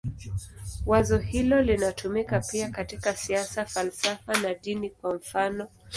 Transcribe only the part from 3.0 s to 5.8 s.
siasa, falsafa na dini, kwa mfanof.